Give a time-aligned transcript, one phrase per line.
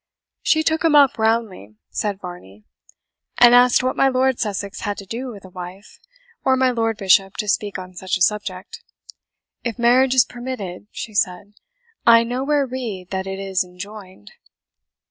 [0.41, 2.63] "She took him up roundly," said Varney,
[3.37, 5.99] "and asked what my Lord Sussex had to do with a wife,
[6.43, 8.83] or my Lord Bishop to speak on such a subject.
[9.63, 11.53] 'If marriage is permitted,' she said,
[12.07, 14.31] 'I nowhere read that it is enjoined.'"